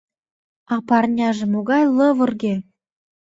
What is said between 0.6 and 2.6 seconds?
А парняже могай лывырге!